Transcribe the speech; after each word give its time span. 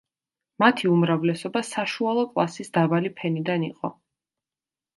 მათი 0.61 0.87
უმრავლესობა 0.93 1.63
საშუალო 1.67 2.23
კლასის 2.33 2.73
დაბალი 2.79 3.13
ფენიდან 3.21 3.69
იყო. 3.71 3.93